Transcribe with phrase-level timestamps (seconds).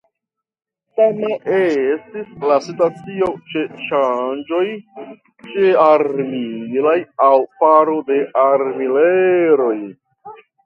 [0.99, 1.27] Sama
[1.57, 3.61] estis la situacio ĉe
[3.91, 4.63] ŝanĝoj
[5.51, 6.97] ĉearmilaj
[7.29, 9.79] aŭ faro de armileroj.